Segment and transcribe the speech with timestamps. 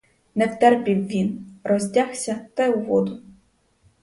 [0.35, 3.21] Не втерпів він— роздягся та у воду.